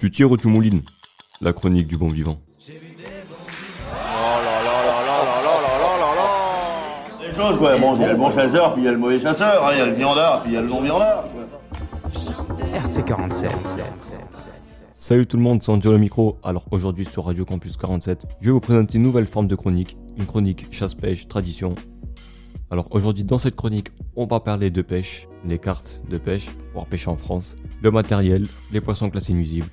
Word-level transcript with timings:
Tu 0.00 0.10
tires 0.10 0.30
ou 0.30 0.36
tu 0.38 0.48
moulines 0.48 0.80
La 1.42 1.52
chronique 1.52 1.86
du 1.86 1.98
bon 1.98 2.08
vivant. 2.08 2.40
Des 7.20 7.34
choses, 7.34 7.58
quoi. 7.58 7.76
Bon, 7.76 7.96
il 7.96 8.00
y 8.00 8.04
a 8.06 8.12
le 8.12 8.16
bon 8.16 8.30
chasseur, 8.30 8.72
puis 8.72 8.82
il 8.82 8.86
y 8.86 8.88
a 8.88 8.92
le 8.92 8.98
mauvais 8.98 9.20
chasseur, 9.20 9.62
hein, 9.62 9.72
il 9.74 9.78
y 9.78 9.80
a 9.82 9.84
le 9.84 9.92
viandard, 9.92 10.42
puis 10.42 10.52
il 10.52 10.54
y 10.54 10.56
a 10.56 10.62
le 10.62 10.68
non-viandard. 10.68 11.26
quoi. 11.30 12.80
RC47. 12.82 13.50
Salut 14.90 15.26
tout 15.26 15.36
le 15.36 15.42
monde, 15.42 15.62
c'est 15.62 15.70
Angelo 15.70 15.98
Micro. 15.98 16.38
Alors 16.44 16.64
aujourd'hui 16.70 17.04
sur 17.04 17.26
Radio 17.26 17.44
Campus 17.44 17.76
47, 17.76 18.24
je 18.40 18.46
vais 18.46 18.52
vous 18.52 18.60
présenter 18.60 18.96
une 18.96 19.04
nouvelle 19.04 19.26
forme 19.26 19.48
de 19.48 19.54
chronique, 19.54 19.98
une 20.16 20.24
chronique 20.24 20.66
chasse-pêche, 20.70 21.28
tradition. 21.28 21.74
Alors 22.70 22.88
aujourd'hui 22.90 23.24
dans 23.24 23.36
cette 23.36 23.56
chronique, 23.56 23.88
on 24.16 24.24
va 24.24 24.40
parler 24.40 24.70
de 24.70 24.80
pêche, 24.80 25.28
les 25.46 25.58
cartes 25.58 26.02
de 26.08 26.16
pêche 26.16 26.48
pour 26.72 26.86
pêcher 26.86 27.10
en 27.10 27.18
France, 27.18 27.54
le 27.82 27.90
matériel, 27.90 28.48
les 28.72 28.80
poissons 28.80 29.10
classés 29.10 29.34
nuisibles. 29.34 29.68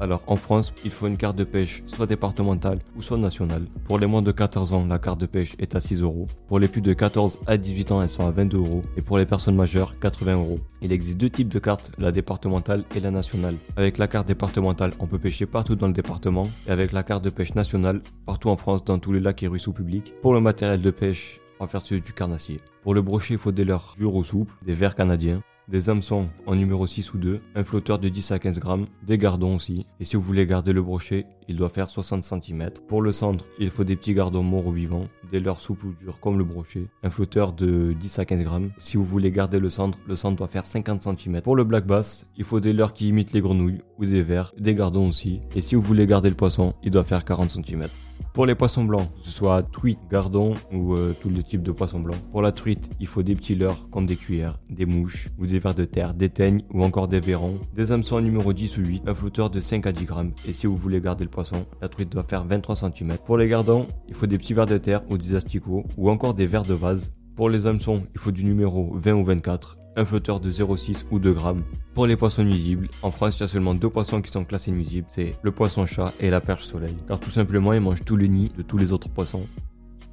Alors 0.00 0.22
en 0.26 0.36
France, 0.36 0.72
il 0.84 0.90
faut 0.90 1.06
une 1.06 1.16
carte 1.16 1.36
de 1.36 1.44
pêche 1.44 1.82
soit 1.86 2.06
départementale 2.06 2.78
ou 2.96 3.02
soit 3.02 3.18
nationale. 3.18 3.66
Pour 3.84 3.98
les 3.98 4.06
moins 4.06 4.22
de 4.22 4.30
14 4.32 4.72
ans, 4.72 4.86
la 4.86 4.98
carte 4.98 5.20
de 5.20 5.26
pêche 5.26 5.56
est 5.58 5.74
à 5.74 5.80
6 5.80 6.02
euros. 6.02 6.28
Pour 6.46 6.58
les 6.58 6.68
plus 6.68 6.80
de 6.80 6.92
14 6.92 7.40
à 7.46 7.56
18 7.56 7.92
ans, 7.92 8.02
elles 8.02 8.08
sont 8.08 8.26
à 8.26 8.30
22 8.30 8.58
euros. 8.58 8.82
Et 8.96 9.02
pour 9.02 9.18
les 9.18 9.26
personnes 9.26 9.56
majeures, 9.56 9.98
80 9.98 10.34
euros. 10.34 10.60
Il 10.82 10.92
existe 10.92 11.18
deux 11.18 11.30
types 11.30 11.48
de 11.48 11.58
cartes, 11.58 11.90
la 11.98 12.12
départementale 12.12 12.84
et 12.94 13.00
la 13.00 13.10
nationale. 13.10 13.56
Avec 13.76 13.98
la 13.98 14.06
carte 14.06 14.28
départementale, 14.28 14.92
on 15.00 15.06
peut 15.06 15.18
pêcher 15.18 15.46
partout 15.46 15.74
dans 15.74 15.88
le 15.88 15.92
département. 15.92 16.48
Et 16.66 16.70
avec 16.70 16.92
la 16.92 17.02
carte 17.02 17.24
de 17.24 17.30
pêche 17.30 17.54
nationale, 17.54 18.00
partout 18.26 18.50
en 18.50 18.56
France, 18.56 18.84
dans 18.84 18.98
tous 18.98 19.12
les 19.12 19.20
lacs 19.20 19.42
et 19.42 19.48
ruisseaux 19.48 19.72
publics. 19.72 20.12
Pour 20.22 20.34
le 20.34 20.40
matériel 20.40 20.80
de 20.80 20.90
pêche, 20.90 21.40
on 21.58 21.64
va 21.64 21.68
faire 21.68 21.82
celui 21.82 22.02
du 22.02 22.12
carnassier. 22.12 22.60
Pour 22.82 22.94
le 22.94 23.02
brochet, 23.02 23.34
il 23.34 23.40
faut 23.40 23.52
des 23.52 23.64
leurres 23.64 23.96
durs 23.98 24.14
ou 24.14 24.22
souples, 24.22 24.54
des 24.64 24.74
verres 24.74 24.94
canadiens, 24.94 25.42
des 25.68 25.90
hameçons 25.90 26.28
en 26.46 26.54
numéro 26.54 26.86
6 26.86 27.12
ou 27.14 27.18
2, 27.18 27.40
un 27.54 27.64
flotteur 27.64 27.98
de 27.98 28.08
10 28.08 28.32
à 28.32 28.38
15 28.38 28.58
grammes, 28.58 28.86
des 29.06 29.18
gardons 29.18 29.56
aussi. 29.56 29.86
Et 30.00 30.04
si 30.04 30.16
vous 30.16 30.22
voulez 30.22 30.46
garder 30.46 30.72
le 30.72 30.82
brochet, 30.82 31.26
il 31.46 31.56
doit 31.56 31.68
faire 31.68 31.88
60 31.88 32.24
cm. 32.24 32.70
Pour 32.88 33.02
le 33.02 33.12
cendre, 33.12 33.44
il 33.58 33.70
faut 33.70 33.84
des 33.84 33.96
petits 33.96 34.14
gardons 34.14 34.42
morts 34.42 34.66
ou 34.66 34.72
vivants, 34.72 35.08
des 35.30 35.40
leurres 35.40 35.60
souples 35.60 35.86
ou 35.86 35.92
durs 35.92 36.20
comme 36.20 36.38
le 36.38 36.44
brochet, 36.44 36.86
un 37.02 37.10
flotteur 37.10 37.52
de 37.52 37.92
10 37.92 38.18
à 38.18 38.24
15 38.24 38.42
grammes. 38.42 38.70
Si 38.78 38.96
vous 38.96 39.04
voulez 39.04 39.30
garder 39.30 39.58
le 39.58 39.70
cendre, 39.70 39.98
le 40.06 40.16
cendre 40.16 40.36
doit 40.36 40.48
faire 40.48 40.64
50 40.64 41.02
cm. 41.02 41.42
Pour 41.42 41.56
le 41.56 41.64
black 41.64 41.86
bass, 41.86 42.26
il 42.36 42.44
faut 42.44 42.60
des 42.60 42.72
leurres 42.72 42.94
qui 42.94 43.08
imitent 43.08 43.32
les 43.32 43.40
grenouilles 43.40 43.82
ou 43.98 44.06
des 44.06 44.22
vers, 44.22 44.52
des 44.58 44.74
gardons 44.74 45.08
aussi. 45.08 45.40
Et 45.54 45.60
si 45.60 45.74
vous 45.74 45.82
voulez 45.82 46.06
garder 46.06 46.30
le 46.30 46.36
poisson, 46.36 46.74
il 46.82 46.90
doit 46.90 47.04
faire 47.04 47.24
40 47.24 47.50
cm. 47.50 47.88
Pour 48.32 48.46
les 48.46 48.54
poissons 48.54 48.84
blancs, 48.84 49.08
que 49.18 49.26
ce 49.26 49.32
soit 49.32 49.62
truite, 49.62 49.98
gardon 50.10 50.54
ou 50.72 50.94
euh, 50.94 51.14
tous 51.20 51.28
les 51.28 51.42
types 51.42 51.62
de 51.62 51.72
poissons 51.72 51.98
blancs. 51.98 52.20
Pour 52.30 52.40
la 52.40 52.52
truite, 52.52 52.88
il 53.00 53.06
faut 53.06 53.22
des 53.22 53.34
petits 53.34 53.56
leurres 53.56 53.88
comme 53.90 54.06
des 54.06 54.16
cuillères, 54.16 54.60
des 54.70 54.86
mouches 54.86 55.30
ou 55.38 55.46
des 55.46 55.58
vers 55.58 55.74
de 55.74 55.84
terre, 55.84 56.14
des 56.14 56.28
teignes 56.28 56.62
ou 56.72 56.84
encore 56.84 57.08
des 57.08 57.20
verrons, 57.20 57.58
des 57.74 57.90
hameçons 57.90 58.20
numéro 58.20 58.52
10 58.52 58.78
ou 58.78 58.82
8, 58.82 59.02
un 59.08 59.14
flotteur 59.14 59.50
de 59.50 59.60
5 59.60 59.86
à 59.86 59.92
10 59.92 60.04
grammes. 60.04 60.32
Et 60.46 60.52
si 60.52 60.68
vous 60.68 60.76
voulez 60.76 61.00
garder 61.00 61.24
le 61.24 61.30
poisson, 61.30 61.66
la 61.82 61.88
truite 61.88 62.12
doit 62.12 62.22
faire 62.22 62.44
23 62.44 62.76
cm. 62.76 63.16
Pour 63.24 63.38
les 63.38 63.48
gardons, 63.48 63.88
il 64.06 64.14
faut 64.14 64.26
des 64.26 64.38
petits 64.38 64.54
vers 64.54 64.66
de 64.66 64.78
terre 64.78 65.02
ou 65.10 65.18
des 65.18 65.34
asticots 65.34 65.84
ou 65.96 66.08
encore 66.08 66.34
des 66.34 66.46
vers 66.46 66.64
de 66.64 66.74
vase. 66.74 67.12
Pour 67.34 67.50
les 67.50 67.66
hameçons, 67.66 68.04
il 68.14 68.20
faut 68.20 68.30
du 68.30 68.44
numéro 68.44 68.92
20 68.94 69.12
ou 69.14 69.24
24 69.24 69.78
un 69.98 70.04
flotteur 70.04 70.38
de 70.38 70.50
0,6 70.50 71.04
ou 71.10 71.18
2 71.18 71.32
grammes. 71.32 71.64
Pour 71.92 72.06
les 72.06 72.16
poissons 72.16 72.44
nuisibles, 72.44 72.88
en 73.02 73.10
France, 73.10 73.36
il 73.36 73.40
y 73.40 73.44
a 73.44 73.48
seulement 73.48 73.74
deux 73.74 73.90
poissons 73.90 74.22
qui 74.22 74.30
sont 74.30 74.44
classés 74.44 74.70
nuisibles, 74.70 75.08
c'est 75.10 75.34
le 75.42 75.50
poisson 75.50 75.86
chat 75.86 76.14
et 76.20 76.30
la 76.30 76.40
perche 76.40 76.64
soleil. 76.64 76.94
Car 77.08 77.18
tout 77.18 77.30
simplement, 77.30 77.72
ils 77.72 77.80
mangent 77.80 78.04
tous 78.04 78.16
les 78.16 78.28
nids 78.28 78.52
de 78.56 78.62
tous 78.62 78.78
les 78.78 78.92
autres 78.92 79.08
poissons. 79.08 79.46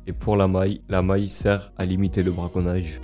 Et 0.08 0.14
pour 0.14 0.38
la 0.38 0.48
maille, 0.48 0.82
la 0.90 1.04
maille 1.04 1.30
sert 1.30 1.72
à 1.78 1.86
limiter 1.86 2.24
le 2.24 2.32
braconnage. 2.32 3.00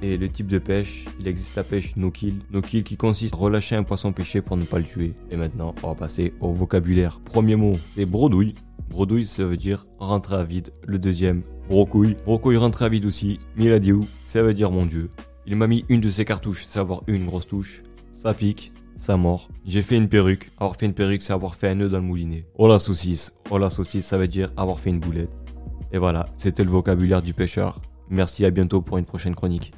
Et 0.00 0.16
le 0.16 0.28
type 0.28 0.46
de 0.46 0.58
pêche, 0.58 1.06
il 1.18 1.26
existe 1.26 1.56
la 1.56 1.64
pêche 1.64 1.96
no-kill. 1.96 2.42
No-kill 2.52 2.84
qui 2.84 2.96
consiste 2.96 3.34
à 3.34 3.38
relâcher 3.38 3.74
un 3.74 3.82
poisson 3.82 4.12
pêché 4.12 4.40
pour 4.40 4.56
ne 4.56 4.64
pas 4.64 4.78
le 4.78 4.84
tuer. 4.84 5.14
Et 5.32 5.36
maintenant, 5.36 5.74
on 5.82 5.88
va 5.88 5.94
passer 5.96 6.32
au 6.40 6.52
vocabulaire. 6.52 7.18
Premier 7.24 7.56
mot, 7.56 7.76
c'est 7.96 8.06
brodouille. 8.06 8.54
Brodouille, 8.88 9.26
ça 9.26 9.44
veut 9.44 9.56
dire 9.56 9.88
rentrer 9.98 10.36
à 10.36 10.44
vide. 10.44 10.72
Le 10.86 11.00
deuxième, 11.00 11.42
brocouille. 11.68 12.16
Brocouille 12.24 12.56
rentrer 12.56 12.84
à 12.84 12.88
vide 12.88 13.06
aussi. 13.06 13.40
Miladiou, 13.56 14.06
ça 14.22 14.44
veut 14.44 14.54
dire 14.54 14.70
mon 14.70 14.86
dieu. 14.86 15.10
Il 15.50 15.56
m'a 15.56 15.66
mis 15.66 15.86
une 15.88 16.02
de 16.02 16.10
ses 16.10 16.26
cartouches, 16.26 16.66
c'est 16.68 16.78
avoir 16.78 17.00
une 17.06 17.24
grosse 17.24 17.46
touche. 17.46 17.82
Ça 18.12 18.34
pique, 18.34 18.70
ça 18.98 19.16
mord. 19.16 19.48
J'ai 19.64 19.80
fait 19.80 19.96
une 19.96 20.10
perruque. 20.10 20.50
Avoir 20.58 20.76
fait 20.76 20.84
une 20.84 20.92
perruque, 20.92 21.22
c'est 21.22 21.32
avoir 21.32 21.54
fait 21.54 21.68
un 21.68 21.76
nœud 21.76 21.88
dans 21.88 22.00
le 22.00 22.04
moulinet. 22.04 22.44
Oh 22.58 22.68
la 22.68 22.78
saucisse. 22.78 23.32
Oh 23.50 23.56
la 23.56 23.70
saucisse, 23.70 24.04
ça 24.04 24.18
veut 24.18 24.28
dire 24.28 24.52
avoir 24.58 24.78
fait 24.78 24.90
une 24.90 25.00
boulette. 25.00 25.30
Et 25.90 25.96
voilà, 25.96 26.26
c'était 26.34 26.64
le 26.64 26.70
vocabulaire 26.70 27.22
du 27.22 27.32
pêcheur. 27.32 27.80
Merci, 28.10 28.44
à 28.44 28.50
bientôt 28.50 28.82
pour 28.82 28.98
une 28.98 29.06
prochaine 29.06 29.34
chronique. 29.34 29.72